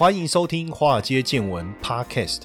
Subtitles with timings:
[0.00, 2.44] 欢迎收听《华尔街见闻》Podcast。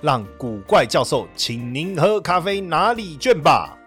[0.00, 3.78] 让古怪教授请您喝咖啡拿礼券吧。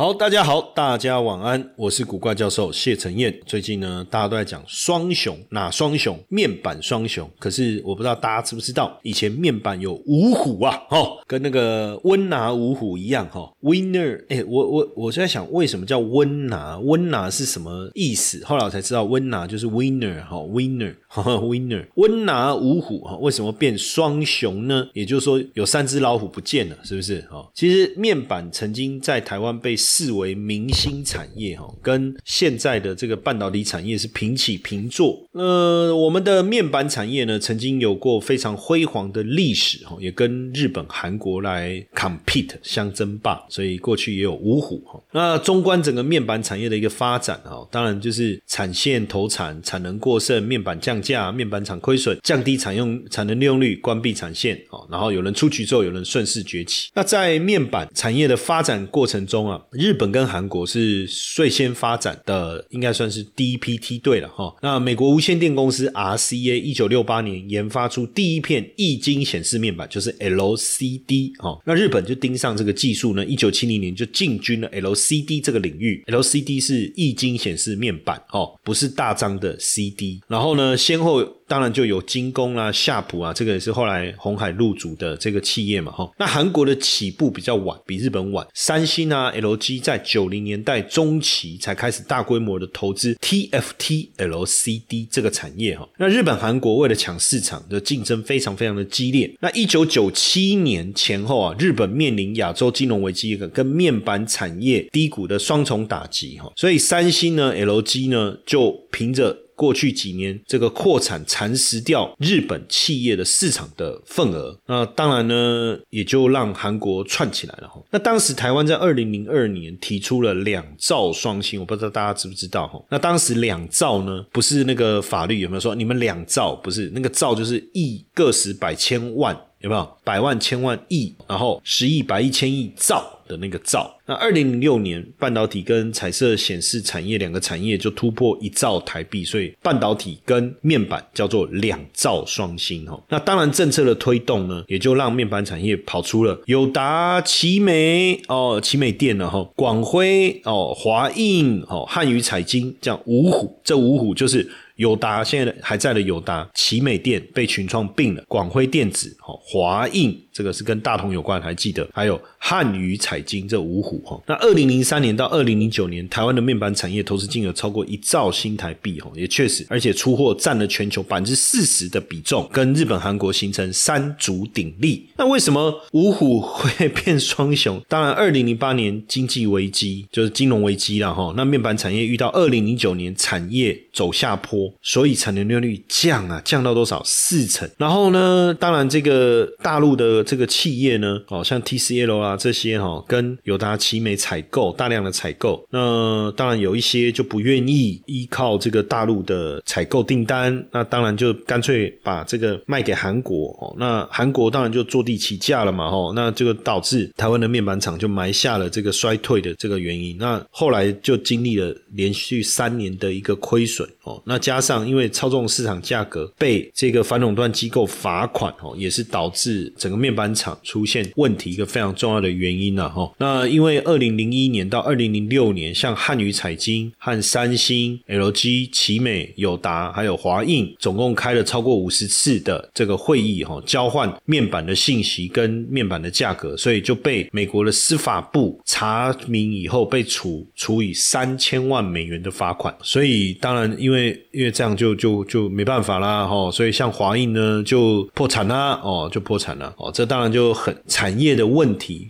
[0.00, 3.38] 好，大家好，大家晚安，我是古怪教授谢承彦。
[3.44, 6.18] 最近呢，大家都在讲双雄，哪双雄？
[6.30, 7.30] 面板双雄。
[7.38, 14.24] 可是我不知道大家知不知道，以前面板有五虎啊，哦，跟那个温拿五虎一样，哈，Winner。
[14.30, 16.78] 哎，我我我在想，为什么叫温拿？
[16.78, 18.42] 温拿是什么意思？
[18.46, 21.22] 后来我才知道，温拿就是 Winner，哈，Winner 哈。
[21.34, 24.88] Winner，温拿五虎哈，为什么变双雄呢？
[24.94, 27.20] 也就是说，有三只老虎不见了，是不是？
[27.30, 35.28] 哈，其实面板曾经在台湾被视为明星产业哈，跟现在的这个半导体产业是平起平坐。
[35.32, 45.02] 呃，我们的面板产业呢，曾经有过非常辉煌的历史哈，也跟日本、韩国来 compete 相争霸，所以过去也有五虎哈。
[45.12, 51.00] 那纵观整个面板产业的一个发展哈，当然就是产线投产、产能过剩、面板降。
[51.00, 56.90] 价面板厂亏损，降低产用产能利用率，关闭产线哦，然后有人出局之后，有人顺势崛起。
[56.94, 64.54] 那在面板产业的发展过程中啊，日本跟韩国是最先发展的，应该算是第一批梯队了哈。
[64.60, 71.58] 那美国无线电公司 RCA 一九六八年研发出第一片液晶显示面板，就是 LCD 哦。
[71.64, 76.04] 那日本就盯上这个技术呢，一九七零年就进军了 LCD 这个领域。
[76.08, 80.20] LCD 是液晶显示面板哦，不是大张的 CD。
[80.28, 80.76] 然后呢？
[80.76, 86.08] 先后当然就有精工啦、夏普啊，这个也是后来红海入主的这个企业嘛，哈。
[86.16, 88.46] 那韩国的起步比较晚，比日本晚。
[88.54, 95.88] 三星啊、LG 在九零年代中期才开始大规模的投资 TFT LCD 这个产业，哈。
[95.98, 99.28] 那日本、韩国为了抢市场的竞争非常非常的激烈。
[99.40, 106.52] 那一九九七年前后啊，日本面临亚洲金融危机跟面板产业低谷的双重打击，哈。
[106.54, 117.68] 所以三星呢、LG 呢，就凭着过去几年，这个扩产蚕食掉日本企业的市场的份额，那当然呢，也就让韩国串起来了。
[117.90, 122.82] 那当时台湾在二零零二年提出了两兆双星，我不知道大家知不知道哈？
[122.88, 126.54] 那当时两兆呢，不是那个法律有没有说你们两兆？
[126.54, 129.96] 不是那个兆就是亿个十百千万有没有？
[130.04, 133.16] 百万千万亿，然后十亿百亿千亿兆。
[133.30, 143.00] 的那个兆，那二零零六年半导体跟彩色显示产业两个产业就突破一兆台币，所以半导体跟面板叫做两兆双星哈。
[143.08, 160.18] 那当然政策的推动呢，也就让面板产业跑出了友达、奇美哦、奇美电了哈、广辉哦、华映哦、汉语彩晶这样五虎，这五虎就是友达现在还在的友达、奇美电被群创并了，广辉电子哦、华映。
[160.32, 161.86] 这个是跟大同有关，还记得？
[161.92, 164.18] 还有汉语彩晶这五虎哈。
[164.26, 175.06] 那二零零三年到二零零九年，台湾的面板产业投资金额超过一兆新台币哈，也确实，而且出货占了全球百分之四十的比重，跟日本、韩国形成三足鼎立。
[175.18, 177.80] 那为什么五虎会变双雄？
[177.86, 181.34] 当然，二零零八年经济危机就是金融危机了哈。
[181.36, 187.02] 那面板产业遇到二零零九年产业走下坡，所以产能利用率降啊，降到多少？
[187.04, 187.68] 四成。
[187.76, 190.24] 然后呢，当然这个大陆的。
[190.30, 220.10] 这个企业呢，哦，像 TCL 啊这些哈，跟友达、奇美采购大量的采购，那当然有一些就不愿意依靠这个大陆的采购订单，那当然就干脆把这个卖给韩国哦，那韩国当然就坐地起价了嘛，哈，那这个导致台湾的面板厂就埋下了这个衰退的这个原因，那后来就经历了连续三年的一个亏损哦，那加上因为操纵市场价格被这个反垄断机构罚款哦，也是导致整个面。
[220.10, 223.10] 板厂出现问题一个非常重要的原因了哈。
[223.16, 242.74] 那因为二零零一年到二零零六年，像汉语彩晶和三星、LG、奇美、友达还有华映，总共开了超过五十次的这个会议哈，交换面板的信息跟面板的价格，所以就被美国的司法部查明以后被处处以三千万美元的罚款。
[242.82, 246.50] 所以当然因为因为这样就就就没办法啦哈。
[246.50, 250.10] 所以像华映呢就破产啦哦，就破产了哦这。
[250.10, 252.09] 当然就很产业的问题。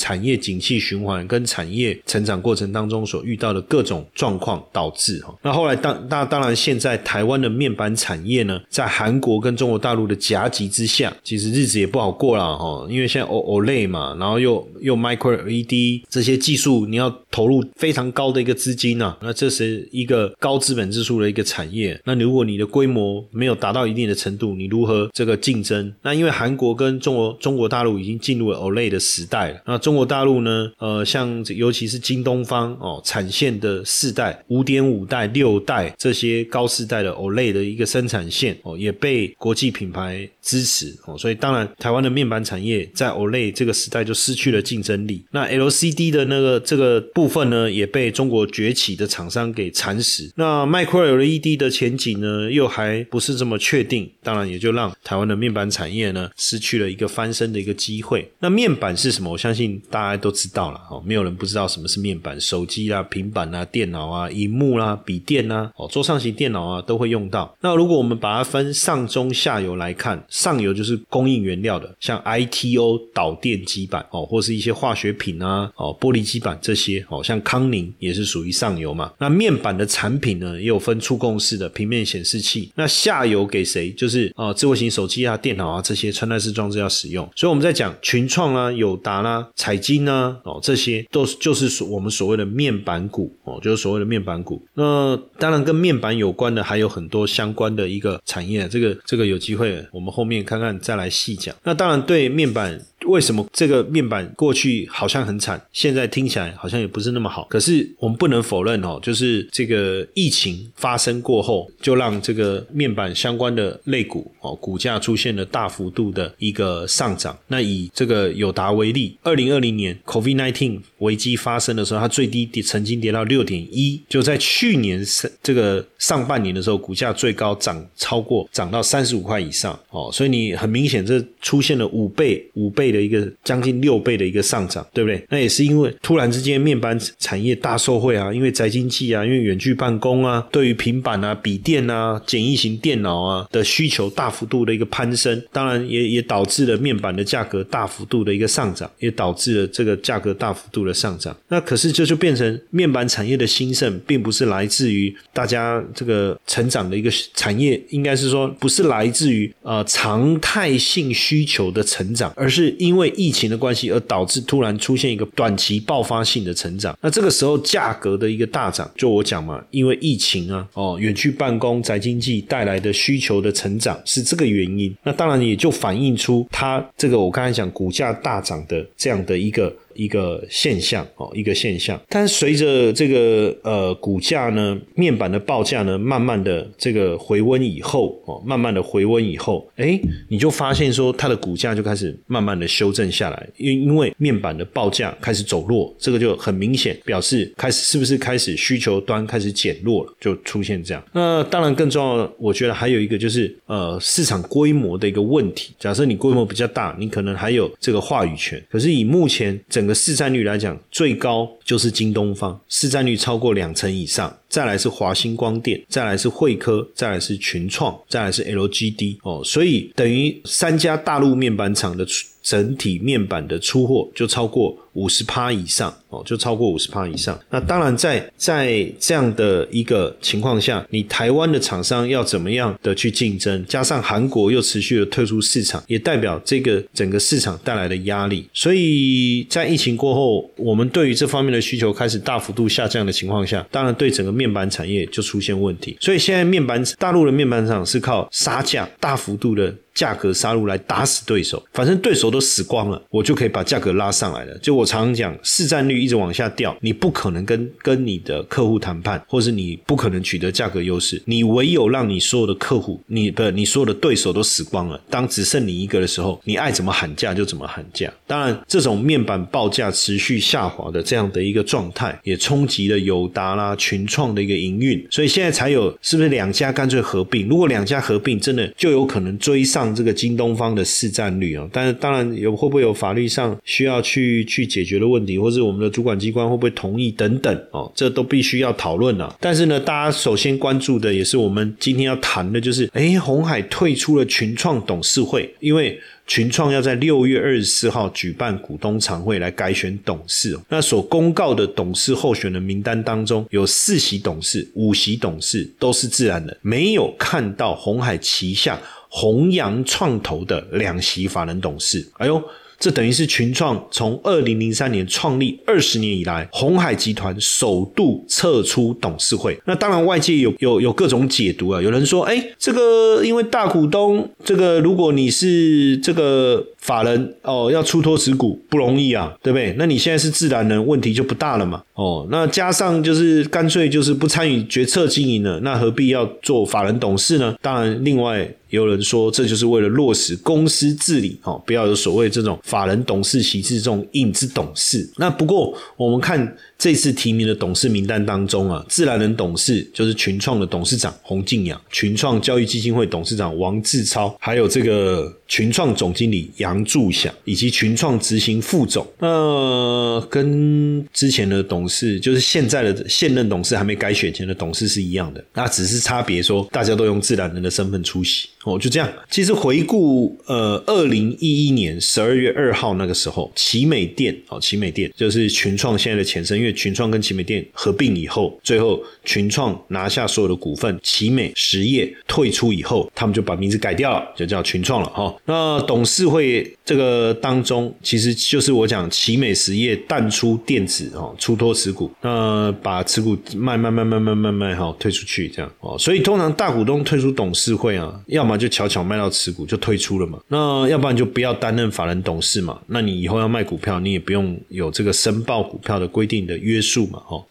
[0.00, 5.34] 产业景气循环跟产业成长过程当中所遇到的各种状况导致哈。
[5.42, 12.86] 那后来当那当然现在台湾的面板产业呢，在韩国跟中国大陆的夹击之下，其实日子也不好过了哈。
[12.88, 19.14] 因为现在 O OLED 嘛，然后又又 Micro LED 这些技术，你要投入非常高的一个资金呐。
[19.20, 22.00] 那这是一个高资本支出的一个产业。
[22.04, 25.92] 那如果你的规模没有达到一定的程度，你如何这个竞争？
[26.02, 29.60] 那因为韩国跟中国中国大陆已经进入了 OLED 的时代了。
[29.66, 30.70] 那中中国大陆呢？
[30.78, 41.16] 呃，像尤其是京东方哦，产线的四代、五点五代、六代这些高四代的 OLED 的一个生产线哦，也被国际品牌支持哦。
[41.16, 45.24] 所以当然，台湾的面板产业在 OLED 这个时代就失去了竞争力。
[45.30, 50.30] 那 LCD 的那个这个部分呢，也被中国崛起的厂商给蚕食。
[50.36, 54.10] 那 Micro LED 的前景呢，又还不是这么确定。
[54.22, 58.30] 当然，也就让台湾的面板产业呢，失去了一个翻身的一个机会。
[58.38, 59.30] 那面板是什么？
[59.30, 62.40] 我相信大家都知道了哦，没有人不知道什么是面板。
[62.40, 67.56] 手机啊、平板啊、电脑啊、荧幕啦、笔电啊、哦，桌上型电脑啊，都会用到。
[67.60, 79.12] 那如果我们把它分上中下游来看，上游就是供应原料的，像 ITO 导电基板哦，或是一些化学品啊、哦玻璃基板这些哦，像康宁也是属于上游嘛。
[79.18, 82.72] 那面板的产品呢，也有分触控式的平面显示器。
[82.74, 83.90] 那下游给谁？
[83.92, 87.28] 就是啊，智慧型手机啊、电脑啊这些穿戴式装置要使用。
[87.36, 94.62] 所以我们在讲群创啊、友达啦、彩晶啊，哦，这些都是就是所我们所谓的面板股哦，就是所谓的面板股。
[94.72, 101.56] 那当然跟面板有关的还有很多相关的一个产业，这个这个有机会我们后后面看看再来细讲。
[101.64, 102.78] 那当然对面板。
[103.06, 107.46] 为什么这个面板过去好像很惨，现在听起来好像也不是那么好？
[107.48, 117.36] 可是我们不能否认哦，就是这个疫情发生过后，就让这个面板相关的类股哦股价出现了大幅度的一个上涨。
[117.48, 132.89] 那以这个友达为例，二零二零年 COVID nineteen 危机发生的时候，它最低跌曾经跌到六点一，就在去年上这个上半年的时候，股价最高涨超过涨到三十五块以上哦，所以你很明显这出现了五倍五倍。
[132.90, 135.24] 的一个将近六倍的一个上涨，对不对？
[135.28, 151.36] 那也是因为突然之间面板产业大受惠啊，因为宅经济啊，因为远距办公啊，对于平板啊、笔电啊、简易型电脑啊的需求大幅度的一个攀升，当然也也导致了面板的价格大幅度的一个上涨，也导致了这个价格大幅度的上涨。
[151.48, 162.74] 那可是这就变成面板产业的兴盛，并不是来自于大家这个成长的一个产业，应该是说不是来自于呃常态性需求的成长，而是。
[162.80, 179.70] 因为疫情的关系而导致突然出现一个短期爆发性的成长，那这个时候价格的一个大涨，就我讲嘛，因为疫情啊，哦，远距办公、宅经济带来的需求的成长是这个原因，那当然也就反映出它这个我刚才讲股价大涨的这样的一个。
[179.94, 182.00] 一个现象哦，一个现象。
[182.08, 201.02] 但是随着这个呃股价呢，面板的报价呢，慢慢的这个回温以后哦，慢慢的回温以后，哎，你就发现说它的股价就开始慢慢的修正下来，因因为面板的报价开始走弱，这个就很明显表示开始是不是开始需求端开始减弱了，就出现这样。
[201.12, 205.74] 那当然更重要，我觉得还有一个就是呃市场规模的一个问题。
[205.78, 214.36] 假设你规模比较大，你可能还有这个话语权，可是以目前整整个市占率来讲，最高就是京东方，市占率超过两成以上。
[214.46, 219.40] 再来是华星光电，再来是汇科，再来是群创，再来是 LGD 哦。
[219.42, 222.06] 所以等于三家大陆面板厂的
[222.42, 227.38] 整体面板的出货就超过五十趴以上哦，就超过五十趴以上。
[227.50, 233.64] 那当然，在在这样的一个情况下，你台湾的厂商要怎么样的去竞争？
[233.66, 238.48] 加上韩国又持续的退出市场，也代表这个整个市场带来的压力。
[238.52, 245.96] 所以在疫情过后，我们对于这方面的需求开始大幅度下降的情况下，当然对整个面板产业就出现问题。
[246.00, 249.74] 所以现在面板大陆的面板厂是靠杀价大幅度的。
[249.92, 254.56] 价格杀入来打死对手，反正对手都死光了，我就可以把价格拉上来了。
[254.58, 261.22] 就我常常讲，市占率一直往下掉，你不可能跟跟你的客户谈判，或是你不可能取得价格优势。
[261.26, 268.10] 你唯有让你所有的客户，你的你所有的对手都死光了，当只剩你一个的时候，你爱怎么喊价就怎么喊价。
[268.26, 277.46] 当然，这种面板报价持续下滑的这样的一个状态，也冲击了友达啦、群创的一个营运，所以现在才有是不是两家干脆合并？
[277.46, 279.90] 如果两家合并，真的就有可能追上。
[279.94, 281.68] 这个京东方的市占率啊。
[281.72, 289.34] 但是当然有会不会有法律上需要去去解决的问题，或是我们的主管机关会不会同意等等哦，这都必须要讨论啊。
[289.40, 296.00] 但是呢，大家首先关注的也是我们今天要谈的，就是哎，红海退出了群创董事会，因为。
[296.26, 312.08] 群创要在六月二十四号举办股东常会来改选董事，那所公告的董事候选人名单当中，有四席董事、五席董事都是自然人，没有看到红海旗下弘扬创投的两席法人董事。
[312.18, 312.40] 哎呦！
[312.80, 319.56] 这等于是群创从二零零三年创立二十年以来，红海集团首度撤出董事会。
[319.66, 321.82] 那当然，外界有有有各种解读啊。
[321.82, 329.74] 有人说，哎，这个因为大股东，这个如果你是这个法人哦，要出脱持股不容易啊，对不对？
[329.76, 331.82] 那你现在是自然人，问题就不大了嘛。
[331.92, 337.54] 哦，那加上就是干脆就是不参与决策经营了，那何必要做法人董事呢？
[337.60, 338.50] 当然，另外。
[338.70, 345.08] 有人说，这就是为了落实公司治理，哦，不要有所谓这种法人董事歧视这种影子董事。
[345.16, 346.56] 那不过，我们看。
[346.80, 359.04] 这次提名的董事名单当中啊，自然人董事就是群创的董事长洪敬阳，群创教育基金会董事长王志超，还有这个群创总经理杨柱祥，以及群创执行副总。
[359.18, 369.12] 那跟之前的董事，就是现在的现任董事还没改选前的董事是一样的，那只是差别说大家都用自然人的身份出席哦，就这样。
[369.28, 385.34] 其实回顾呃，二零一一年十二月二号那个时候，奇美店哦，奇美店就是群创现在的前身，因为群创跟奇美店合并以后，最后群创拿下所有的股份，奇美实业退出以后，他们就把名字改掉了，就叫群创了哈。
[385.44, 395.98] 那董事会这个当中，其实就是我讲奇美实业淡出电子哦，出脱持股，那把持股卖卖卖卖卖卖卖哈，退出去这样哦。
[395.98, 402.78] 所以通常大股东退出董事会啊，要么就悄悄卖到持股就退出了嘛，那要不然就不要担任法人董事嘛。
[402.86, 406.60] 那你以后要卖股票，你也不用有这个申报股票的规定的。
[406.60, 407.48] 约束嘛，吼！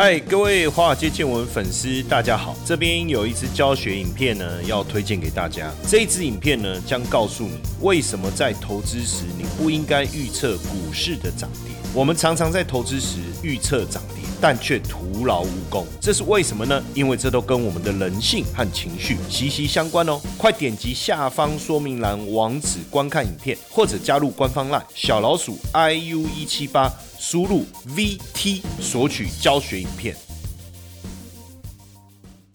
[0.00, 2.56] 嗨，各位华尔街见闻粉丝，大家好！
[2.64, 5.72] 这边有一支教学影片呢，要推荐给大家。
[5.88, 11.74] 这一支影片呢，将告诉你为什么在投资时你不应该预测股市的涨跌。
[11.92, 16.80] 我们常常在投资时预测涨跌，但却徒劳无功，这是为什么呢？
[16.94, 20.20] 因为这都跟我们的人性和情绪息息相关哦。
[20.36, 26.88] 快点击下方说明栏网址观看影片，或者加入官方 LINE 小老鼠 iu 一七八。
[27.18, 27.64] 输入
[27.96, 30.14] VT 索取教学影片。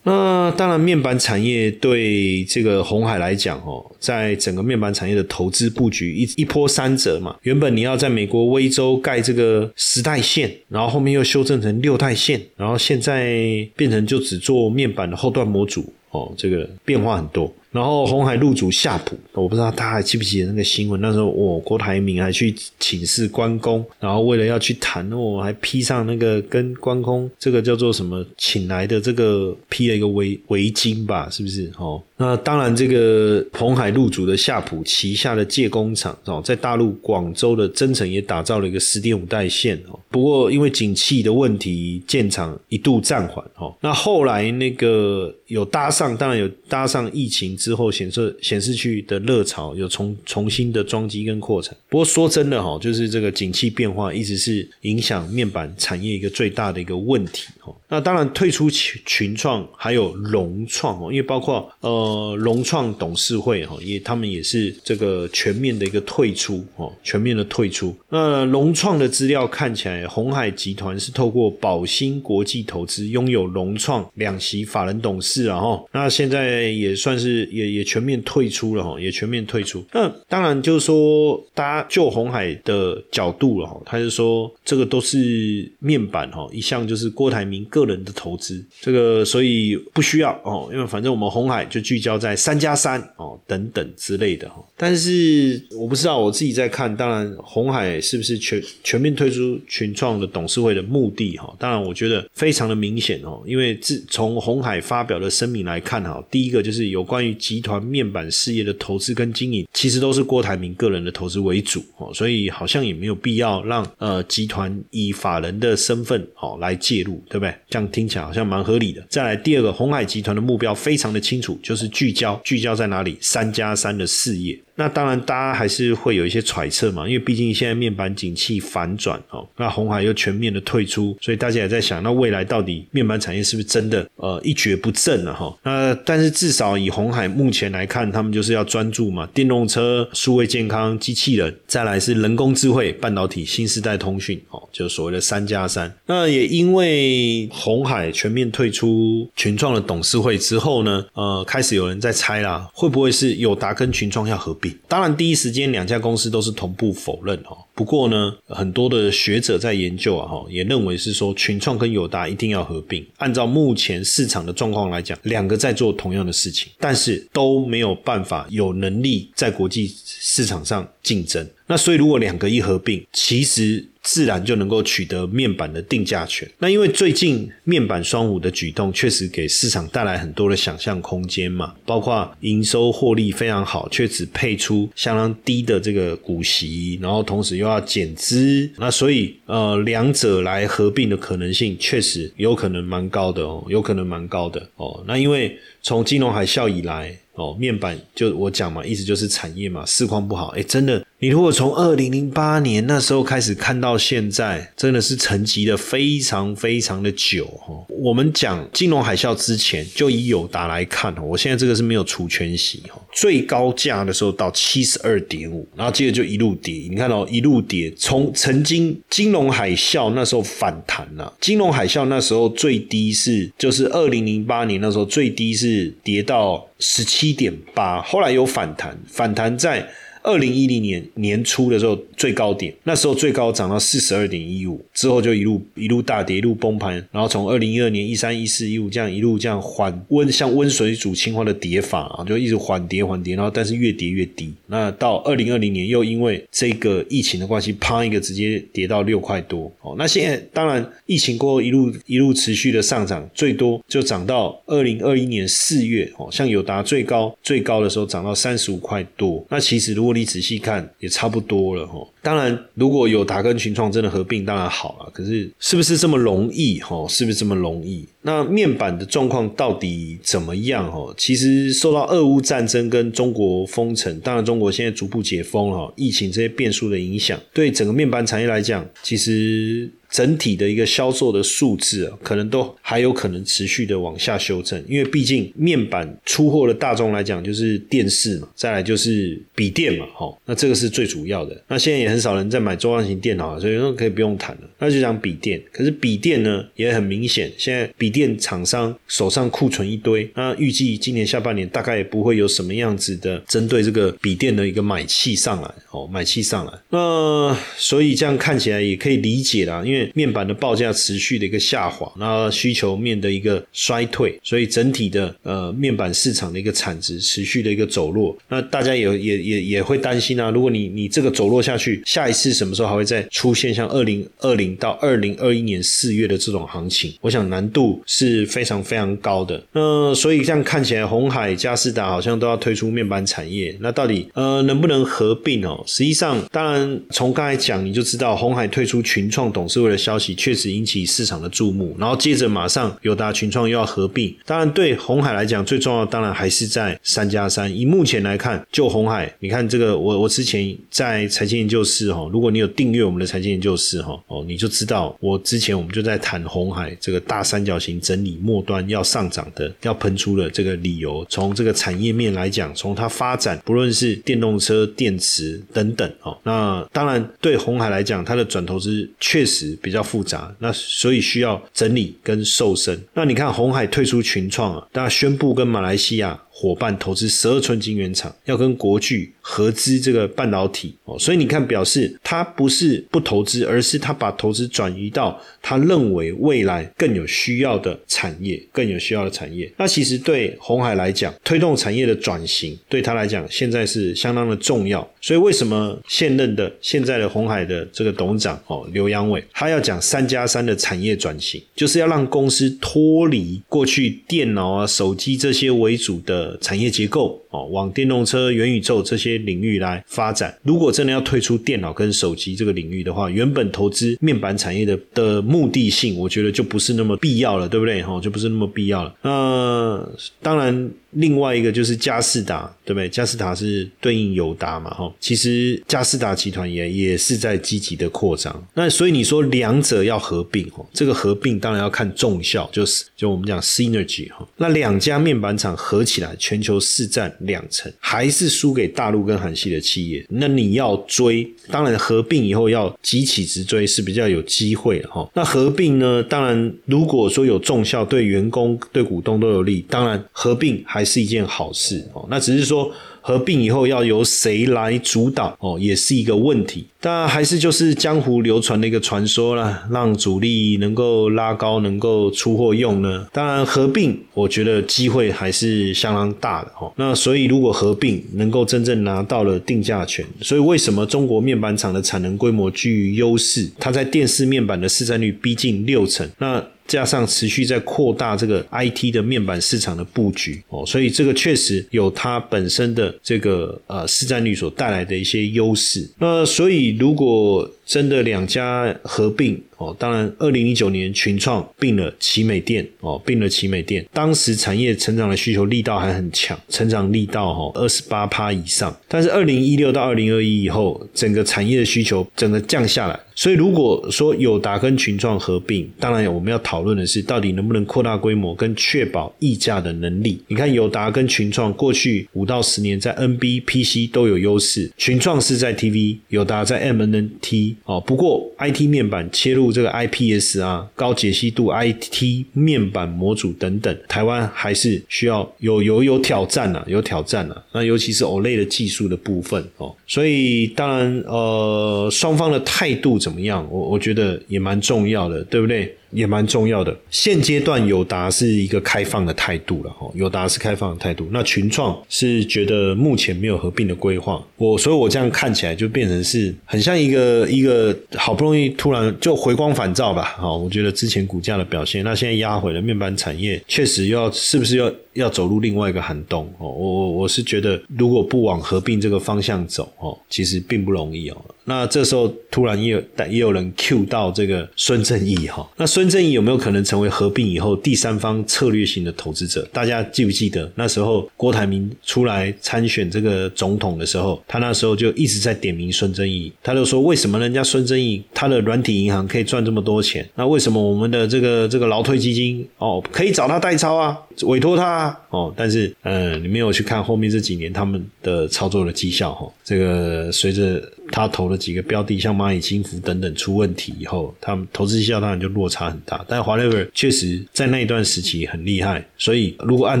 [0.04, 7.36] 那当然，面板产业对这个红海来讲，哦，在整个面板产业的投资布局一一波三折嘛。
[7.42, 13.36] 原本你要在美国威州盖这个十代线，然后后面又修正成六代线，然后现在
[13.76, 17.54] 变成就只做面板的后段模组，哦，这个变化很多。
[17.72, 21.00] 然后红海入主夏普，我不知道大家还记不记得那个新闻？
[21.00, 31.72] 那时候我郭台铭还去请示关公，然后为了要去谈，我还披上那个跟关公这个叫做什么请来的这个披了一个围围巾吧，是不是？
[31.78, 43.74] 哦，那当然这个红海入主的夏普旗下的借工厂哦，在大陆广州的增城也打造了一个十点五代线哦，不过因为景气的问题，建厂一度暂缓哦。
[43.80, 47.56] 那后来那个有搭上，当然有搭上疫情。
[47.62, 57.74] 之后显示显示区的热潮有重重新的装机跟扩产，不过说真的哈，就是这个景气变化一直是影响面板产业一个最大的一个问题哦。
[57.88, 67.94] 那当然退出群群创还有融创哦，因为包括呃呃融创董事会哈，也他们也是这个全面的一个退出哦，全面的退出。
[68.08, 77.48] 那融创的资料看起来，红海集团是透过宝兴国际投资拥有融创两席法人董事啊哈，那现在也算是。
[77.52, 79.84] 也也全面退出了哈，也全面退出。
[79.92, 94.56] 那当然就是说，大家就红海的角度了哈，他就说这个都是面板哈，一向就是郭台铭个人的投资，这个所以不需要哦，因为反正我们红海就聚焦在三加三哦等等之类的哈。
[94.76, 101.54] 但是我不知道我自己在看，当然红海是不是全全面退出群创的董事会的目的哈？
[101.58, 107.32] 当然我觉得非常的明显哦，因为自从红海发表的声明来看哈，第一个就是有关于。
[107.52, 117.54] 集团面板事业的投资跟经营，其实都是郭台铭个人的投资为主哦，所以好像也没有必要让呃集团以法人的身份哦来介入，对不对？
[117.68, 119.04] 这样听起来好像蛮合理的。
[119.10, 123.18] 再来第二个，红海集团的目标非常的清楚，就是是聚焦聚焦在哪里？
[123.20, 124.56] 三加三的事业。
[124.74, 135.54] 那当然，大家还是会有一些揣测嘛，因为毕竟现在面板景气反转哦，那红海又全面的退出，所以大家也在想，那未来到底面板产业是不是真的呃一蹶不振了哈？
[135.62, 145.92] 那但是至少以红海目前来看，他们就是要专注嘛，电动车、数位健康、机器人，再来是人工智慧、半导体、新时代通讯哦，就所谓的三加三。
[146.06, 154.54] 那也因为红海全面退出群创的董事会之后呢，呃，开始有人在猜啦，会不会是友达跟群创要合
[154.88, 157.56] 当然，第一时间两家公司都是同步否认哦。
[157.74, 163.04] 不过呢，很多的学者在研究啊，哈，也认为是说群创跟友达一定要合并。
[163.16, 171.48] 按照目前市场的状况来讲，两个在做同样的事情，但是都没有办法有能力在国际市场上竞争。
[171.66, 173.86] 那所以，如果两个一合并，其实。
[174.02, 176.48] 自然就能够取得面板的定价权。
[176.58, 195.02] 那因为最近面板双五的举动，确实给市场带来很多的想象空间嘛，包括营收获利非常好，却只配出相当低的这个股息，然后同时又要减资，那所以呃两者来合并的可能性，确实有可能蛮高的哦，有可能蛮高的哦。
[195.06, 197.16] 那因为从金融海啸以来。
[197.42, 200.48] 哦，面板就我讲嘛，意思就是产业嘛，市况不好。
[200.56, 207.84] 哎，真的，你如果从二零零八年那时候开始看到现在，真的是沉积的非常非常的久哈。
[207.88, 216.88] 我们讲金融海啸之前，就以友达来看，我现在这个是没有除权息哈，最高价的时候到七十二点五，然后接着就一路跌。
[216.90, 226.66] 你看哦，一路跌，从曾经金融海啸那时候反弹了，金融海啸那时候最低是就是二零零八年那时候最低是跌到。
[226.84, 229.88] 十七点八，后来有反弹，反弹在。
[230.22, 244.52] 二零一零年年初的时候最高点，那时候最高涨到四十二点一五，之后就一路一路大跌，一路崩盘，然后从二零一二年一三一四一五这样一路这样缓温，像温水煮青蛙的跌法啊，就一直缓跌缓跌，然后但是越跌越低。
[244.66, 249.70] 那到二零二零年又因为这个疫情的关系，啪一个直接跌到六块多。
[249.80, 259.44] 哦，那现在当然疫情过后一路一路持续的上涨，最多就涨到二零二一年四月，哦，像友达最高最高的时候涨到三十五块多。
[259.48, 262.12] 那其实如果你仔细看也差不多了吼。
[262.22, 265.10] 当然，如果有达跟群创真的合并，当然好了。
[265.12, 267.08] 可是是不是这么容易吼？
[267.08, 268.06] 是不是这么容易？
[268.22, 271.12] 那面板的状况到底怎么样哈？
[271.16, 279.90] 其实受到俄乌战争跟中国封城，当然中国现在逐步解封了，疫情这些变数的影响，对整个面板产业来讲，其实。
[280.12, 291.58] 整体的一个销售的数字啊，可能都还有可能持续的往下修正，因为毕竟面板出货的大众来讲就是电视嘛，再来就是笔电嘛，哈，那这个是最主要的。
[291.66, 294.60] 那现在也很少人在买中大型电脑，所以说可以不用谈了。
[294.78, 306.72] 那就讲笔电，可是笔电呢也很明显，现在笔电厂商手上库存一堆，那预计今年下半年大概也不会有什么样子的针对这个笔电的一个买气上来，哦，买气上来。
[306.90, 310.01] 那所以这样看起来也可以理解啦，因为。
[310.14, 318.36] 面板的报价持续的一个下滑，那需求面的一个衰退，所以整体的呃面板市场的一个产值持续的一个走弱。
[318.48, 327.14] 那大家也也也也会担心啊，如果你你这个走弱下去，下一次什么时候还会再出现像二零二零到二零二一年四月的这种行情？
[327.20, 329.62] 我想难度是非常非常高的。
[329.72, 335.84] 那所以这样看起来，红海、嘉士达好像都要推出面板产业，那到底呃能不能合并哦？
[335.86, 339.91] 实际上，当然从刚才讲你就知道，红海退出群创董事会。
[339.92, 344.34] 的消息确实引起市场的注目，然后接着马上友达群创又要合并。
[344.46, 347.70] 当然，对红海来讲，最重要当然还是在三加三。
[347.76, 361.24] 以目前来看，就红海，你看这个，我我之前在财经研究室哈，如果你有订阅我们的财经研究室哈，哦，你就知道我之前我们就在谈红海这个大三角形整理末端要上涨的，要喷出的这个理由。
[361.28, 369.78] 从这个产业面来讲，从它发展，不论是电动车、电池等等哦，那当然对红海来讲，它的转投资确实。
[369.82, 372.98] 比较复杂，那所以需要整理跟瘦身。
[373.12, 376.40] 那你看红海退出群创啊，大家宣布跟马来西亚。
[376.62, 389.68] 伙伴投资十二寸晶圆厂，要跟国巨合资这个半导体哦，所以你看，表示他不是不投资，而是他把投资转移到他认为未来更有需要的产业，更有需要的产业。
[389.76, 395.02] 那其实对红海来讲，推动产业的转型，对他来讲现在是相当的重要。
[395.20, 406.51] 所以为什么现任的现在的红海的这个董事长哦刘阳伟，他要讲三加三的产业转型，就是要让公司脱离过去电脑啊、手机这些为主的。
[406.60, 410.52] 产业结构哦，往电动车、元宇宙这些领域来发展。
[410.64, 418.02] 如果真的要退出电脑跟手机这个领域的话，原本投资面板产业的的目的性，我觉得就不是那么必要了，对不对？
[418.02, 419.14] 哈，就不是那么必要了。
[419.22, 420.08] 那
[420.40, 420.90] 当然。
[421.16, 423.06] 另外一个就是嘉士达，对不对？
[423.06, 425.12] 嘉士达是对应友达嘛，哈。
[425.20, 428.66] 其实嘉士达集团也也是在积极的扩张。
[428.72, 434.48] 那所以你说两者要合并，哈，这个合并当然要看重效，就是就我们讲 synergy 哈。
[434.56, 440.26] 那两家面板厂合起来，全球市占两成，还是输给大陆跟韩系的企业。
[440.28, 445.28] 那你要追，当然合并以后要急起直追是比较有机会哈。
[445.34, 450.72] 那合并呢，当然如果说有重效，对员工对股东都有利，当然合并。
[450.84, 456.86] 还是一件好事哦，那只是说合并以后要由谁来主导哦，也是一个问题。
[457.02, 463.26] 但还是就是江湖流传的一个传说啦，让主力能够拉高，能够出货用呢。
[463.32, 466.92] 当然合并，我觉得机会还是相当大的哦。
[466.96, 473.68] 那所以如果合并能够真正拿到了定价权，所以为什么中国面板厂的产能规模居于优势？
[473.80, 476.30] 它在电视面板的市占率逼近六成。
[476.38, 486.06] 那加上持续在扩大这个 IT 的面板市场的布局哦，所以这个确实有它本身的这个呃市占率所带来的一些优势。
[486.18, 498.96] 那所以如果真的两家合并哦，当然，二零一九年群创并了奇美电哦，并了奇美电，当时产业成长的需求力道还很强，成长力道哈二十八趴以上。
[499.08, 503.20] 但是二零一六到二零二一以后，整个产业的需求整个降下来。
[503.34, 510.40] 所以如果说友达跟群创合并，当然我们要讨论的是到底能不能扩大规模跟确保溢价的能力。
[510.48, 517.76] 你看友达跟群创过去五到十年在 NB PC 都有优势，群创是在 TV，友达在 MNT。
[517.84, 527.64] 哦，不过 IT 面板切入这个 IPS 啊，高解析度 IT 面板模组等等，台湾还是需要有有有挑战啊，有挑战啊。
[527.72, 535.94] 那尤其是 OLED 的技术的部分哦，所以当然呃，双方的态度怎么样，我我觉得也蛮重要的，对不对？
[536.12, 536.96] 也蛮重要的。
[537.10, 541.28] 现阶段友达是一个开放的态度了，哈，友达是开放的态度。
[541.32, 556.46] 那群创是觉得目前没有合并的规划，我所以，我这样看起来就变成是很像一个一个好不容易突然就回光返照吧，好，我觉得之前股价的表现，那现在压回了面板产业，确实要是不是要要走入另外一个寒冬？
[556.58, 561.36] 哦，我我我是觉得，如果不往合并这个方向走，哦，其实并不容易哦。
[561.64, 569.66] 那这时候突然也有也有人 Q 到这个孙正义哈，那孙正义有没有可能成为合并以后第三方策略性的投资者？
[569.72, 590.82] 大家记不记得那时候郭台铭出来参选这个总统的时候，他那时候就一直在点名孙正义，他就说为什么人家孙正义他的软体银行可以赚这么多钱，那为什么我们的这个这个劳退基金哦可以找他代操啊，委托他啊哦，但是嗯你没有去看后面这几年他们的操作的绩效哈，这个随着。
[591.10, 596.24] 他投了几个标的，像蚂蚁金服等等出问题以后，他们投资绩效当然就落差很大。
[596.26, 600.00] 但华 lever 确实在那一段时期很厉害，所以如果按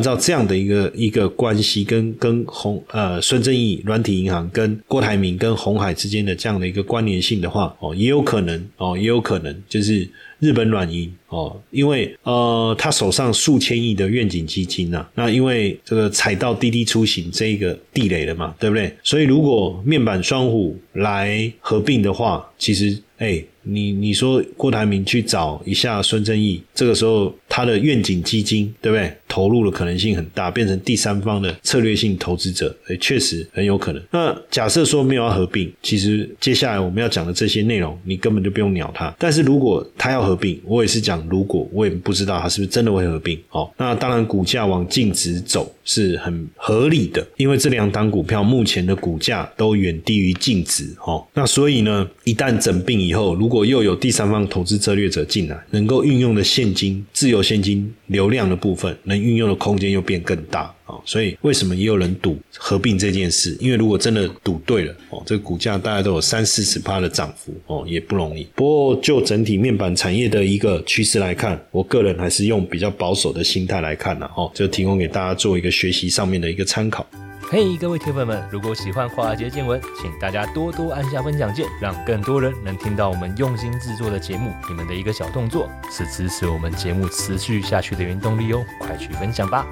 [0.00, 10.08] 照这样的一个一个关系，跟跟红呃孙正义软体银行跟郭台铭跟红海之间的这样的一个关联性的话，哦，也有可能哦，也有可能就是
[10.42, 18.92] 日本软银哦，因为呃他手上数千亿的愿景基金呐，那因为这个踩到滴滴出行这一个地雷了嘛，对不对？
[19.04, 20.76] 所以如果面板双虎。
[20.94, 23.42] 来合并的话，其实，哎。
[23.62, 29.12] 你你说郭台铭去找一下孙正义，这个时候他的愿景基金对不对？
[29.28, 34.02] 投入的可能性很大，变成第三方的策略性投资者，哎，确实很有可能。
[34.10, 39.14] 那假设说没有要合并，其实接下来我们要讲的这些内容，你根本就不用鸟他。
[39.18, 43.38] 但是如果他要合并，我也是讲如果，我也不知道他是不是真的会合并。
[43.48, 50.94] 好，那当然股价往净值走是很合理的，因为这两档股票目前的股价都远低于净值。
[51.04, 60.94] 哦，那所以呢，一旦整并以后，如果又有第三方投资策略者进来，能够运用的现金、自由现金流量的部分，能运用的空间又变更大啊！
[61.04, 63.56] 所以为什么也有人赌合并这件事？
[63.60, 68.44] 因为如果真的赌对了哦，这个股价大家都有三四十趴的涨幅哦，也不容易。
[68.54, 77.06] 不过就整体面板产业的一个趋势来看，我个人还是用比较保守的心态来看呢，哦，就提供给大家做一个学习上面的一个参考。
[77.50, 84.50] 嘿，各位铁粉们，如果喜欢华尔街见闻，请大家多多按下分享键，让更多人能听到我们用心制作的节目。
[84.70, 89.66] 你们的一个小动作，是支持我们节目持续下去的原动力哦，快去分享吧！